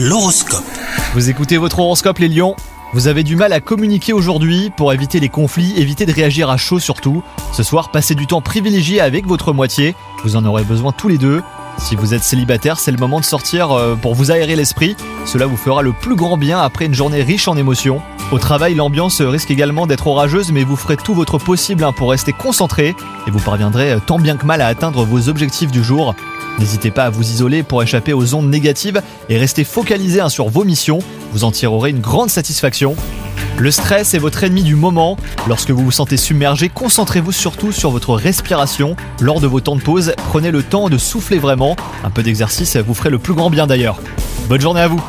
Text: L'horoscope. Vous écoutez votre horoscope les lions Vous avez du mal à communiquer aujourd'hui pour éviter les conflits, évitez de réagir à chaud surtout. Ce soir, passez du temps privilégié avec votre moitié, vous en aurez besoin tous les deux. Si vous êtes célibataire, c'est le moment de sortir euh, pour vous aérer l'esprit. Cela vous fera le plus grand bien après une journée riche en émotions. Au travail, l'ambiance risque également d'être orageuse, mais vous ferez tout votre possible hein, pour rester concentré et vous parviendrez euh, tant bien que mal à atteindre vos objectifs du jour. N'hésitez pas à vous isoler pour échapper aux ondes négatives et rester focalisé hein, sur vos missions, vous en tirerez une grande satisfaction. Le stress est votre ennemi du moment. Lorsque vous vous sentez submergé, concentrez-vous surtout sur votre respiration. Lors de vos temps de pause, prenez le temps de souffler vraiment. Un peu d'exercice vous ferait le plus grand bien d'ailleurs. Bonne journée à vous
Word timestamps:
L'horoscope. 0.00 0.62
Vous 1.14 1.28
écoutez 1.28 1.56
votre 1.56 1.80
horoscope 1.80 2.18
les 2.18 2.28
lions 2.28 2.54
Vous 2.92 3.08
avez 3.08 3.24
du 3.24 3.34
mal 3.34 3.52
à 3.52 3.58
communiquer 3.58 4.12
aujourd'hui 4.12 4.70
pour 4.76 4.92
éviter 4.92 5.18
les 5.18 5.28
conflits, 5.28 5.74
évitez 5.76 6.06
de 6.06 6.12
réagir 6.12 6.50
à 6.50 6.56
chaud 6.56 6.78
surtout. 6.78 7.24
Ce 7.52 7.64
soir, 7.64 7.90
passez 7.90 8.14
du 8.14 8.28
temps 8.28 8.40
privilégié 8.40 9.00
avec 9.00 9.26
votre 9.26 9.52
moitié, 9.52 9.96
vous 10.22 10.36
en 10.36 10.44
aurez 10.44 10.62
besoin 10.62 10.92
tous 10.92 11.08
les 11.08 11.18
deux. 11.18 11.42
Si 11.78 11.94
vous 11.94 12.12
êtes 12.12 12.24
célibataire, 12.24 12.78
c'est 12.80 12.90
le 12.90 12.98
moment 12.98 13.20
de 13.20 13.24
sortir 13.24 13.70
euh, 13.70 13.94
pour 13.94 14.14
vous 14.14 14.30
aérer 14.30 14.56
l'esprit. 14.56 14.96
Cela 15.24 15.46
vous 15.46 15.56
fera 15.56 15.80
le 15.82 15.92
plus 15.92 16.16
grand 16.16 16.36
bien 16.36 16.60
après 16.60 16.86
une 16.86 16.94
journée 16.94 17.22
riche 17.22 17.48
en 17.48 17.56
émotions. 17.56 18.02
Au 18.32 18.38
travail, 18.38 18.74
l'ambiance 18.74 19.22
risque 19.22 19.50
également 19.50 19.86
d'être 19.86 20.06
orageuse, 20.06 20.52
mais 20.52 20.64
vous 20.64 20.76
ferez 20.76 20.96
tout 20.96 21.14
votre 21.14 21.38
possible 21.38 21.84
hein, 21.84 21.92
pour 21.92 22.10
rester 22.10 22.32
concentré 22.32 22.94
et 23.26 23.30
vous 23.30 23.38
parviendrez 23.38 23.92
euh, 23.92 24.00
tant 24.04 24.18
bien 24.18 24.36
que 24.36 24.44
mal 24.44 24.60
à 24.60 24.66
atteindre 24.66 25.04
vos 25.04 25.28
objectifs 25.28 25.70
du 25.70 25.82
jour. 25.82 26.14
N'hésitez 26.58 26.90
pas 26.90 27.04
à 27.04 27.10
vous 27.10 27.22
isoler 27.22 27.62
pour 27.62 27.82
échapper 27.82 28.12
aux 28.12 28.34
ondes 28.34 28.50
négatives 28.50 29.00
et 29.28 29.38
rester 29.38 29.62
focalisé 29.62 30.20
hein, 30.20 30.28
sur 30.28 30.48
vos 30.48 30.64
missions, 30.64 30.98
vous 31.32 31.44
en 31.44 31.52
tirerez 31.52 31.90
une 31.90 32.00
grande 32.00 32.30
satisfaction. 32.30 32.96
Le 33.58 33.70
stress 33.70 34.14
est 34.14 34.18
votre 34.18 34.44
ennemi 34.44 34.62
du 34.62 34.74
moment. 34.74 35.16
Lorsque 35.46 35.70
vous 35.70 35.84
vous 35.84 35.90
sentez 35.90 36.16
submergé, 36.16 36.68
concentrez-vous 36.68 37.32
surtout 37.32 37.72
sur 37.72 37.90
votre 37.90 38.14
respiration. 38.14 38.96
Lors 39.20 39.40
de 39.40 39.46
vos 39.46 39.60
temps 39.60 39.76
de 39.76 39.82
pause, 39.82 40.14
prenez 40.28 40.50
le 40.50 40.62
temps 40.62 40.88
de 40.88 40.98
souffler 40.98 41.38
vraiment. 41.38 41.76
Un 42.04 42.10
peu 42.10 42.22
d'exercice 42.22 42.76
vous 42.76 42.94
ferait 42.94 43.10
le 43.10 43.18
plus 43.18 43.34
grand 43.34 43.50
bien 43.50 43.66
d'ailleurs. 43.66 44.00
Bonne 44.48 44.60
journée 44.60 44.80
à 44.80 44.88
vous 44.88 45.02